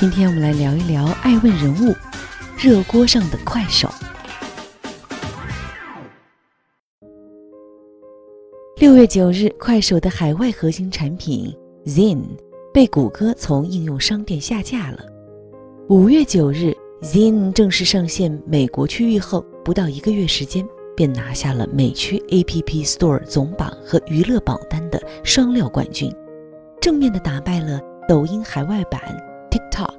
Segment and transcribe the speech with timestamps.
[0.00, 1.94] 今天我们来聊一聊爱问人物
[2.56, 3.86] 热锅上的快手。
[8.78, 11.54] 六月九日，快手的海外核心产品
[11.84, 12.24] Zine
[12.72, 15.04] 被谷歌从应用商店下架了。
[15.90, 26.10] 五月九日，Zine 正式上线美国区域后，不到一个月时间便拿下了美区 App Store 总榜和娱乐榜单的双料冠军。
[26.80, 27.78] 正面的打败了
[28.08, 28.98] 抖音海外版
[29.50, 29.92] TikTok，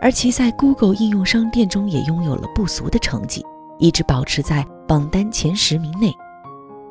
[0.00, 3.44] 而其在 Google 应用商店中也拥有了不俗的成绩，
[3.78, 6.14] 一直保持在榜单前十名内。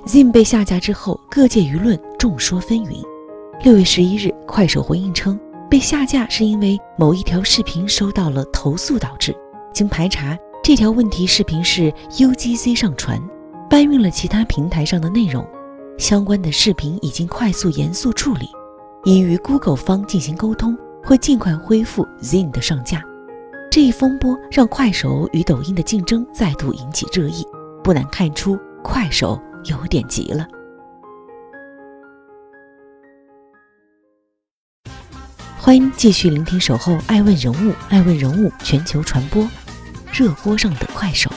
[0.05, 3.05] ZIN 被下架之后，各界舆论众说纷纭。
[3.63, 9.35] 六月十一日，快手回应称，被下架是因为某一条视频收到了投诉导致。
[9.71, 13.21] 经排查，这条问题视频是 UGC 上传，
[13.69, 15.47] 搬运了其他平台上的内容，
[15.99, 18.49] 相关的视频已经快速严肃处理。
[19.03, 23.03] 已与 Google 方进行沟通，会尽快恢复 Zin 的上架。
[23.69, 27.45] 这一风波让快手与抖音的竞争再度引起热议，
[27.83, 30.47] 不难看出快手有点急了。
[35.57, 39.47] 欢迎继续聆听《守候爱问人物》，爱问人物全球传播，
[40.11, 41.31] 热锅上的快手。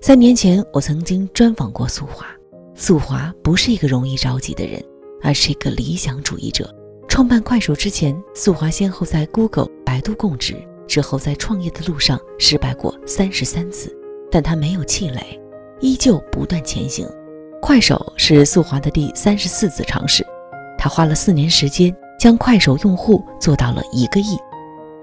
[0.00, 2.26] 三年前，我曾经专访过苏华。
[2.74, 4.84] 素华不是一个容易着急的人，
[5.24, 6.72] 而是一个理想主义者。
[7.08, 13.96] 创办快手之前，素华先后在 Google、百度供职，之后在创业的路上失败过三十三次，
[14.30, 15.40] 但他没有气馁，
[15.80, 17.08] 依旧不断前行。
[17.62, 20.26] 快手是素华的第三十四次尝试，
[20.76, 24.36] 他花了四年时间将快手用户做到了一个亿。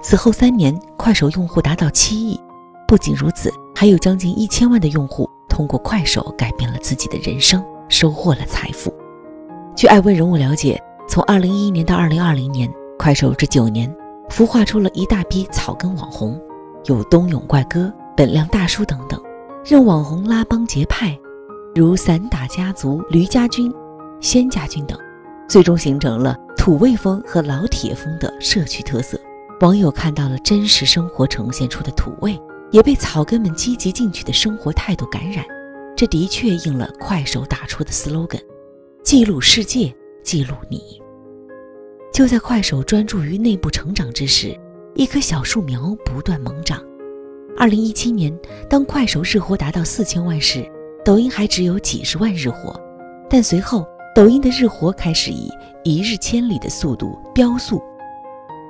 [0.03, 2.39] 此后三年，快手用户达到七亿。
[2.87, 5.29] 不仅如此，还有将近一千万的用户。
[5.47, 8.93] 通过快手改变了自己的人生，收获了财富。
[9.81, 13.91] 据爱问人物了解，从二零一一年到二零二零年，快手这九年
[14.29, 16.39] 孵化出了一大批草根网红，
[16.85, 19.19] 有冬泳怪哥、本亮大叔等等，
[19.65, 21.17] 任网红拉帮结派，
[21.73, 23.73] 如散打家族、驴家军、
[24.19, 24.95] 仙家军等，
[25.49, 29.19] 最终形成了土味风和老铁风的社区特色。
[29.61, 32.39] 网友看到了真实生活呈现出的土味。
[32.69, 35.43] 也被草根们积极进取的生活态度感染，
[35.97, 38.39] 这的确应了快手打出的 slogan：
[39.03, 39.91] 记录世界，
[40.21, 41.01] 记录你。
[42.13, 44.55] 就在快手专注于内部成长之时，
[44.93, 46.79] 一棵小树苗不断猛长。
[47.57, 48.31] 二零一七年，
[48.69, 50.63] 当快手日活达到四千万时，
[51.03, 52.79] 抖音还只有几十万日活，
[53.27, 53.83] 但随后
[54.15, 55.49] 抖音的日活开始以
[55.83, 57.81] 一日千里的速度飙速。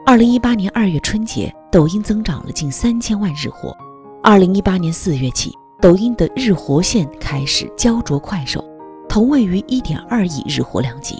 [0.05, 3.75] 二零一八年二月春节，抖音增长了近三千万日活。
[4.23, 8.63] 二零一八年四月起，抖音的日活线开始焦灼快手，
[9.11, 11.17] 同位于一点二亿日活量级。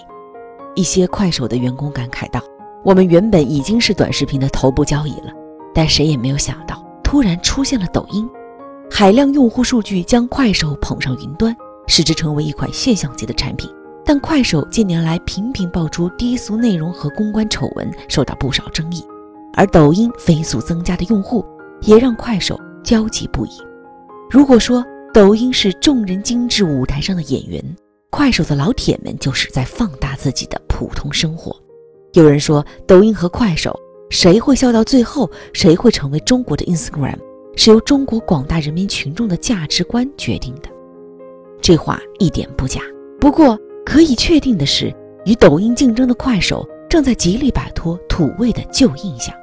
[0.75, 2.41] 一些快手的员工感慨道
[2.85, 5.34] ：“我们原本已经是短视频的头部交易了，
[5.75, 8.25] 但谁也没有想到，突然出现了抖音，
[8.90, 11.53] 海量用户数据将快手捧上云端，
[11.85, 13.69] 使之成为一款现象级的产品。
[14.06, 19.06] 但快手近年来频频爆出低俗内容和公关丑闻，受到不少争议，
[19.53, 21.46] 而抖音飞速增加的用户，
[21.81, 23.52] 也让快手。”焦急不已。
[24.29, 27.63] 如果说抖音是众人精致舞台上的演员，
[28.11, 31.55] 快手的老铁们就是在放大自己的普通生活。
[32.13, 33.73] 有人说，抖音和快手
[34.09, 37.17] 谁会笑到最后，谁会成为中国的 Instagram，
[37.55, 40.69] 是由中国广大人民群众的价值观决定的。
[41.61, 42.81] 这话一点不假。
[43.19, 44.93] 不过可以确定的是，
[45.25, 49.34] 与抖音竞争的快手正在极力摆脱土味的旧印象。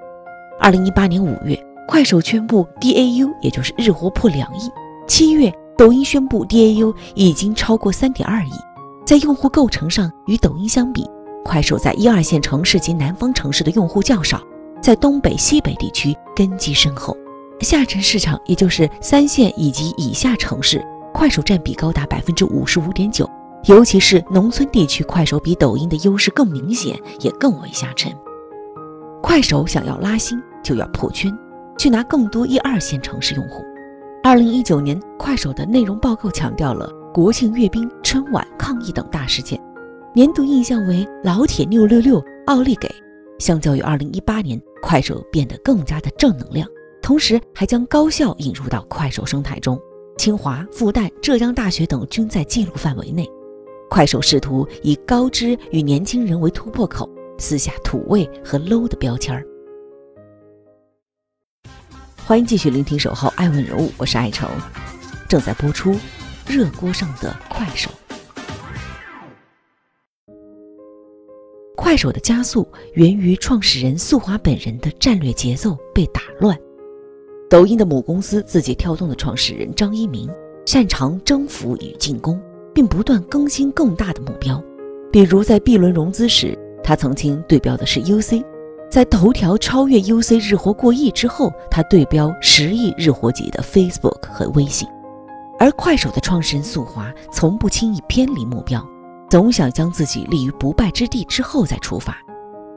[0.60, 1.58] 二零一八年五月。
[1.90, 4.70] 快手宣布 DAU，也就是日活破两亿。
[5.06, 8.50] 七月，抖音宣布 DAU 已经超过三点二亿。
[9.06, 11.08] 在用户构成上，与抖音相比，
[11.44, 14.42] 快手在一二线城市及南方城市的用户较少，
[14.82, 17.16] 在东北、西北地区根基深厚。
[17.60, 20.84] 下沉市场，也就是三线以及以下城市，
[21.14, 23.30] 快手占比高达百分之五十五点九。
[23.66, 28.12] 尤其是农村地区，快手比抖音的优势更明显，也更为下沉。
[29.22, 31.32] 快手想要拉新，就要破圈。
[31.78, 33.62] 去拿更多一二线城市用户。
[34.28, 39.58] 二零一九年，快手的内容报告强调了国庆阅兵、春晚抗疫等大事件，
[40.14, 42.94] 年度印象为老铁六六六、奥利给。
[43.38, 46.68] 相较于2018年，快手变得更加的正能量，
[47.00, 49.80] 同时还将高校引入到快手生态中，
[50.18, 53.26] 清华、复旦、浙江大学等均在记录范围内。
[53.88, 57.08] 快手试图以高知与年轻人为突破口，
[57.38, 59.42] 撕下土味和 low 的标签儿。
[62.28, 64.46] 欢迎继续聆听《守候爱问人物》，我是爱成，
[65.30, 65.94] 正在播出
[66.46, 67.90] 《热锅上的快手》。
[71.74, 76.54] 快手的加速源于创始人速滑本人的战略节奏被打乱。
[77.48, 80.28] 抖音的母公司字节跳动的创始人张一鸣
[80.66, 82.38] 擅长征服与进攻，
[82.74, 84.62] 并不断更新更大的目标。
[85.10, 86.54] 比如在 B 轮融资时，
[86.84, 88.44] 他曾经对标的是 UC。
[88.90, 94.88] 在头条超越 UC 日活过亿之后，他对标十亿日活级的 Facebook 和微信，
[95.58, 98.82] 而快手的创始人宿华从不轻易偏离目标，
[99.28, 102.16] 总想将自己立于不败之地之后再出发。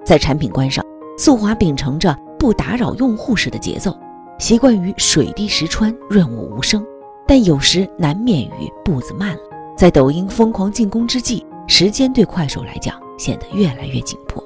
[0.04, 0.84] 在产品观上，
[1.18, 3.98] 宿华秉承着不打扰用户时的节奏，
[4.38, 6.86] 习惯于水滴石穿、润物无声，
[7.26, 9.42] 但有时难免于步子慢了。
[9.78, 14.44] 在抖音疯狂进攻之际，时间对快手来讲显得越来越紧迫。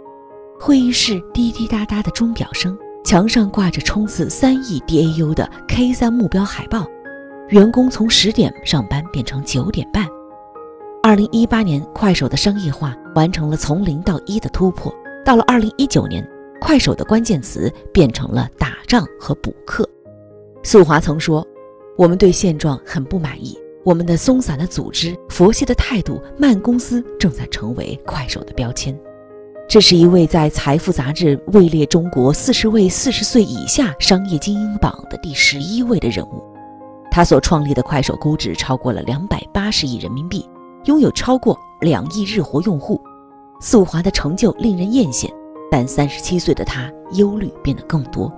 [0.59, 6.87] 会议室滴滴答答的钟表声，墙上挂着冲刺三亿 DAU 的 K 三目标海报，
[7.49, 10.07] 员工从十点上班变成九点半。
[11.03, 14.93] 二零一八年，快手的商业化完成了从零到一的突破。
[15.23, 16.27] 到了二零一九年，
[16.59, 19.87] 快手的关键词变成了打仗和补课。
[20.63, 21.45] 素华曾说
[21.97, 28.97] ：“我们对现状很不满意，我们的松散的组织、佛系的态度、慢公司正在成为快手的标签。”
[29.67, 36.43] 这是一位在《财富》杂志位列中国四十位四十岁以下商业精英榜的第十一位的人物。
[37.09, 40.47] 他所创立的快手估值超过了两百八十亿人民币，
[40.85, 43.01] 拥有超过两亿日活用户。
[43.59, 45.27] 速滑的成就令人艳羡，
[45.71, 48.31] 但三十七岁的他忧虑变得更多。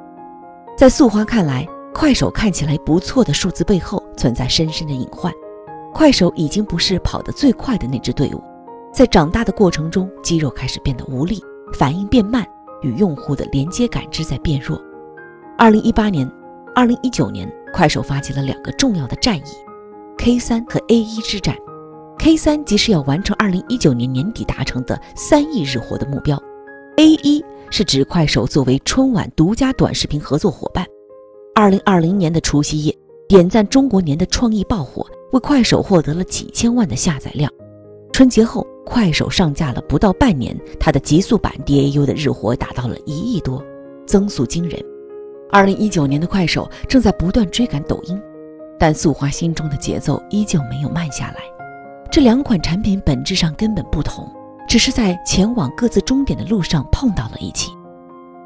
[0.77, 5.31] 在速滑看来，快手看起来不错的数字背后存在深深的隐患。
[5.93, 8.41] 快手已经不是跑得最快的那支队伍。
[8.91, 11.39] 在长大的过程中，肌肉开始变得无力，
[11.73, 12.45] 反应变慢，
[12.81, 14.81] 与用户的连接感知在变弱。
[15.57, 16.29] 二零一八年、
[16.73, 19.41] 二零一九年，快手发起了两个重要的战役
[20.17, 21.55] ：K 三和 A 一之战。
[22.17, 26.41] K 三即是要完成二零一九年年底达成的三亿日活的目标
[26.97, 30.83] ，A 一是指快手作为春晚独家短视频合作伙伴。
[31.53, 32.97] 二零二零年的除夕夜，
[33.27, 37.51] 点赞中国年的创意爆火，为快手获得了几千万的下载量。
[38.17, 38.65] 春节后。
[38.83, 43.61] 快手上架了不到半年，它的极速版 DAU 的日活达到了一亿多，
[44.07, 44.81] 增速惊人。
[45.51, 48.19] 二零一九年的快手正在不断追赶抖音，
[48.79, 51.43] 但速滑心中的节奏依旧没有慢下来。
[52.09, 54.25] 这两款产品本质上根本不同，
[54.67, 57.71] 只是在前往各自终点的路上碰到了一起。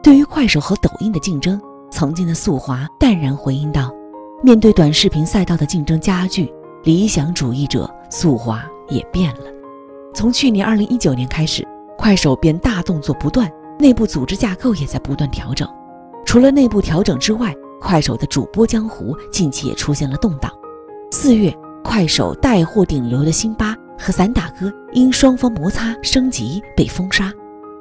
[0.01, 3.93] 对于快手和抖音的竞争，曾经的速滑淡然回应道
[4.43, 6.51] ：“面对短视频赛道的竞争加剧，
[6.83, 9.41] 理想主义者速滑也变了。”
[10.13, 11.65] 从去年二零一九年开始，
[11.97, 13.49] 快手便大动作不断，
[13.79, 15.67] 内部组织架构也在不断调整。
[16.25, 20.51] 除了内部调整之外，快手的主播江湖近期也出现了动荡。
[21.11, 27.31] 四月，快手带货顶流的辛巴和散打哥因双方摩擦升级被封杀。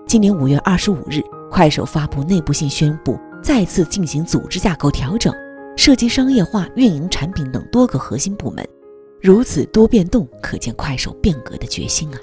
[0.06, 1.20] 今年五月二十五日，
[1.50, 5.34] 快手发布内部信宣布再次进行组织架构调整，
[5.76, 8.66] 涉及商业化、运营、产品等多个核心部门。
[9.22, 12.18] 如此多变动，可见快手变革的决心啊！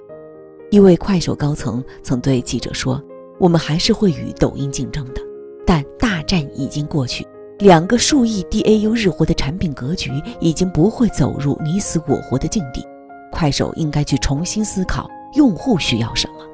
[0.72, 3.00] 一位快手高层曾对记者说
[3.38, 5.22] ：“我们还是会与抖音竞争的，
[5.64, 7.24] 但大战已经过去。
[7.60, 12.84] 两个数亿 DAU 日活的产品格局已经不会走入你死我活的境地。
[13.32, 16.46] 快手应该去重新思考用户需要什么，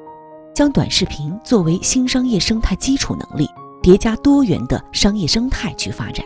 [0.54, 3.48] 将短视频作为新商业生态基础能力，
[3.82, 6.22] 叠加多元的商业生态去发展。”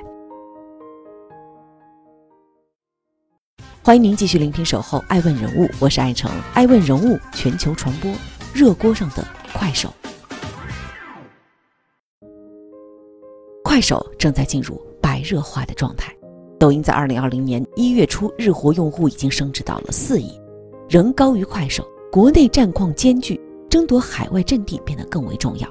[3.89, 8.13] 欢迎您继续聆听《守候爱问人物》，我是爱成，爱问人物全球传播
[8.53, 9.89] 热锅上的快手。
[13.65, 16.15] 快手正在进入白热化的状态。
[16.59, 20.39] 抖音在二零二零年一月初日活用户已经升值到了四亿，
[20.87, 21.83] 仍高于快手。
[22.13, 23.41] 国内战况艰巨，
[23.71, 25.67] 争夺海外阵地变得更为重要。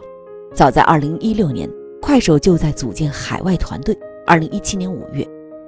[0.56, 1.70] 早在二零一六年，
[2.02, 3.96] 快手就在组建海外团队。
[4.26, 5.24] 二零一七年五月。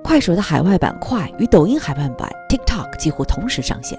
[0.10, 3.96] 快手的海外版快与抖音海外版 TikTok 几乎同时上线，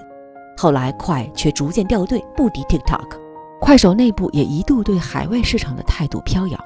[0.57, 3.17] 后来快却逐渐掉队，不敌 TikTok。
[3.61, 6.59] 快手内部也一度对海外市场的态度飘摇。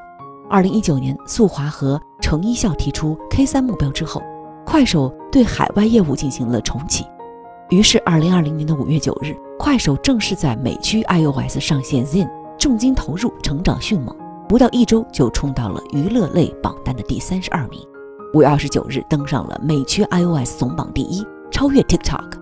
[0.49, 4.19] 二零一九年，速滑和程一笑提出 K 三目标之后，
[4.65, 7.05] 快手对海外业务进行了重启。
[7.69, 14.17] 于是，二零二零年的五月九日，快手正式在美区 iOS 上线 Zen，重金投入，成长迅猛。
[14.49, 17.79] 不到一周就冲到了娱乐类榜单的第三十二名。
[18.33, 22.39] 五月二十九日登上了美区 iOS 总榜第一，超越 TikTok。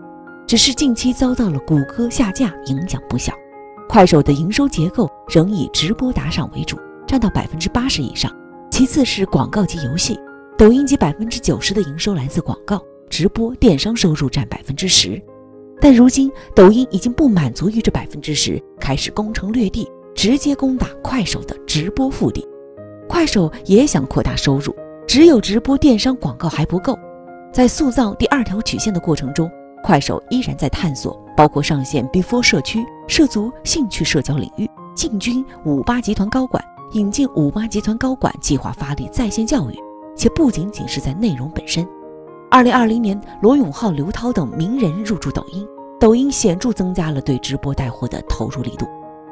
[0.48, 3.34] 只是近期遭到了谷歌下架，影响不小。
[3.88, 8.32] 快手的营收结构仍以直播打赏为主，占到百分之八十以上，
[8.72, 10.20] 其次是广告及游戏。
[10.58, 15.22] 抖音及百分之九十的营收来自广告、直播、电商收入占百分之十。
[15.82, 22.48] 但如今，抖音已经不满足于这百分之十，开始攻城略地，直接攻打快手的直播腹地。
[23.08, 24.74] 快手也想扩大收入，
[25.08, 26.98] 只有直播、电商、广告还不够。
[27.52, 29.50] 在塑造第二条曲线的过程中，
[29.84, 39.78] 快手依然在探索，包括上线 Before 社区，涉足兴趣社交领域，进军五八集团高管，引进五八集团高管，计划发力在线教育，
[40.16, 41.88] 且不仅仅是在内容本身。
[42.50, 45.68] 二零二零年，罗永浩、刘涛等名人入驻抖音，
[46.00, 48.88] 抖音显著增加了对直播带货的投入力度。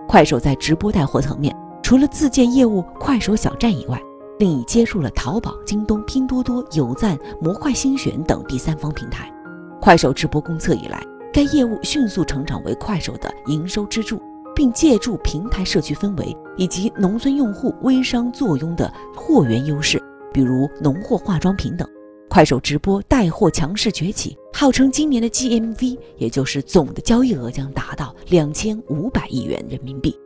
[0.07, 3.99] 快手在直播带货层面，除了自建业务快手小站以外，
[4.41, 9.31] 并已接入了淘宝、京东、拼多多、有赞、模块新选等第三方平台。
[9.79, 14.19] 快手直播公测以来，该业务迅速成长为快手的营收支柱，
[14.55, 20.01] 并借助平台社区氛围以及农村用户微商坐拥的货源优势，
[20.33, 21.87] 比如农货化妆品等。
[22.27, 30.17] 快手直播带货强势崛起，号称今年的 GMV，也就是总的交易额将达到两千五百亿元人民币。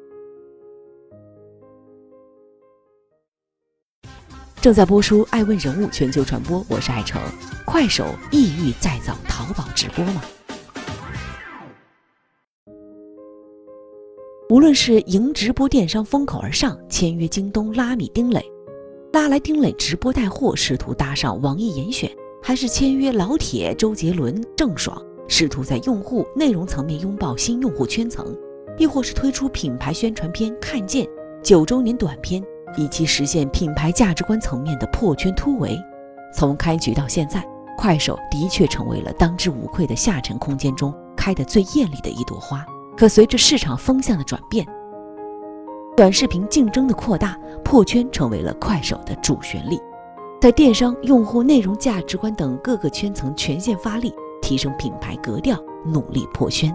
[4.66, 7.22] 正在播出《爱问人物全球传播》，我是爱成。
[7.68, 10.24] 快手意欲再造淘宝直播吗？
[14.50, 18.44] 无论是迎直播电商风口而上，签约京东、拉米、丁磊。
[19.14, 22.10] 拉来丁磊直播带货，试图搭上网易严选，
[22.42, 28.36] 还是签约老铁周杰伦、郑爽，试图在用户内容层面拥抱新用户圈层，
[28.80, 31.06] 亦或是推出品牌宣传片《看见》
[31.44, 32.44] 九周年短片，
[32.76, 35.80] 以及实现品牌价值观层面的破圈突围。
[36.34, 37.44] 从开局到现在，
[37.78, 42.66] 快手的确成为了当之无愧的下沉空间中开得最艳丽的一朵花。
[42.98, 44.66] 可随着市场风向的转变，
[45.98, 49.78] 短视频竞争的扩大，破圈成为了快手的主旋律。
[50.42, 56.74] 在电商、用户内容价值观等各个圈层全线发力，提升品牌格调，努力破圈。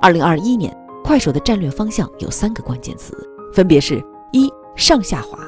[0.00, 3.16] 二零二一年，快手的战略方向有三个关键词，
[3.54, 5.38] 分别是：一、上下滑；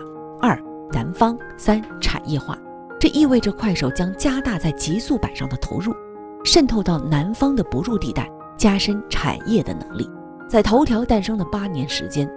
[0.40, 0.58] 二、
[0.90, 2.58] 南方；三、产业化。
[2.98, 5.94] 这意味着快手将加大在极速版上的投入，
[6.44, 10.08] 渗透到南方的不入地带，加深产业的能力。
[10.48, 12.28] 在头条诞生的八年时间。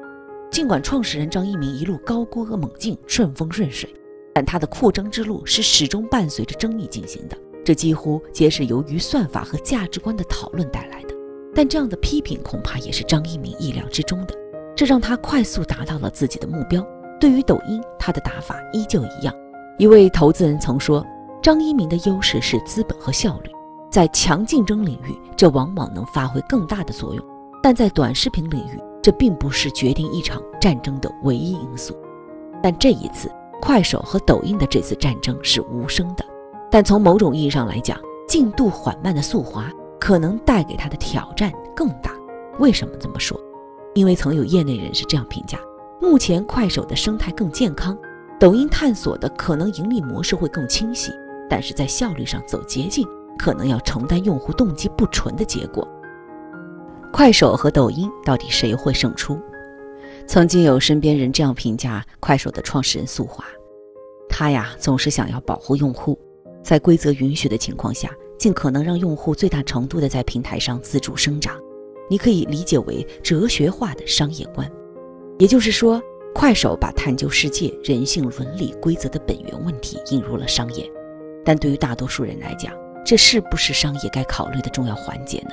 [0.51, 3.89] 尽管创始人张一鸣一路高歌猛进、顺风顺水，
[4.33, 7.37] 但他的扩张之路是始终伴随着争议进行的。
[7.63, 11.15] 这几乎皆是由于算法和价值观的讨论带来的。
[11.55, 14.35] 但这样的批评恐怕也是张一鸣意料之中的，
[14.75, 16.85] 这让他快速达到了自己的目标。
[17.19, 19.33] 对于抖音，他的打法依旧一样。
[19.77, 21.05] 一位投资人曾说
[21.41, 23.51] ：“张一鸣的优势是资本和效率，
[23.91, 27.23] 在强竞争领域，这往往能发挥更大的作用；
[27.61, 31.95] 但在短视频领域，这并不是决定一场战争的唯一因素，
[32.61, 36.25] 但这一次快手和抖音的这次战争是无声的。
[36.69, 42.11] 但从某种意义上来讲，进度缓慢的速滑可能带给他的挑战更大。
[42.59, 43.39] 为什么这么说？
[43.93, 45.59] 因为曾有业内人士这样评价：
[46.01, 47.97] 目前快手的生态更健康，
[48.39, 51.11] 抖音探索的可能盈利模式会更清晰，
[51.49, 53.07] 但是在效率上走捷径，
[53.37, 55.87] 可能要承担用户动机不纯的结果。
[57.11, 59.37] 快手和抖音到底谁会胜出？
[60.25, 63.43] 曾经有身边人这样评价快手的创始人苏华
[64.29, 66.17] ：“他呀，总是想要保护用户，
[66.63, 71.60] 在规则允许的情况下，尽可能让用户最大程度的在平台上自主生长。
[72.11, 74.69] 你可以理解为哲学化的商业观，
[75.39, 76.01] 也就是说，
[76.35, 80.85] 快手把探究世界、人性、伦理、规则的本源问题引入了商业。
[81.45, 82.73] 但对于大多数人来讲，
[83.05, 85.51] 这是不是商业该考虑的重要环节呢？”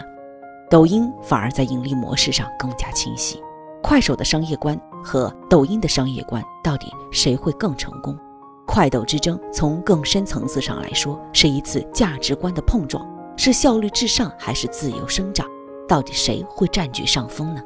[0.68, 3.40] 抖音反而在盈利模式上更加清晰，
[3.80, 8.18] 快手的商业观和抖音的商业观到底谁会更成功？
[8.66, 15.48] 快抖之争从更深层次上来说是一次价值观的碰撞，是效率至上还是自由生长？
[15.88, 17.62] 到底谁会占据上风呢？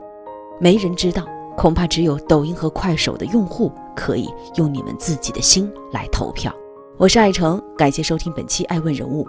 [0.60, 1.26] 没人知道，
[1.56, 6.54] 恐怕只有抖音和快手的用户可以用你们自己的心来投票。
[6.96, 9.24] 我是爱成，感谢收听本期《爱问人物》。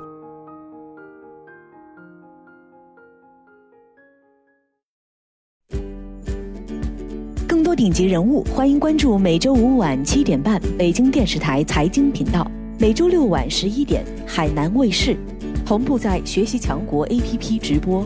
[7.48, 12.46] 更多顶级人物，欢迎关注每周五晚七点半北京电视台财经频道，
[12.78, 15.18] 每周六晚十一点海南卫视，
[15.66, 18.06] 同步在学习强国 APP 直播。